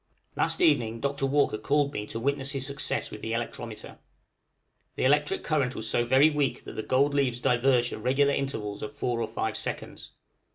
[0.35, 1.27] Last evening Dr.
[1.27, 3.99] Walker called me to witness his success with the electrometer.
[4.95, 8.81] The electric current was so very weak that the gold leaves diverged at regular intervals
[8.81, 10.13] of four or five seconds.